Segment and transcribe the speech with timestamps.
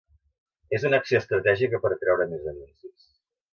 [0.77, 3.09] És una acció estratègica per atreure més anuncis.